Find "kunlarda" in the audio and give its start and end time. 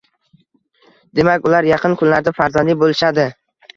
2.03-2.33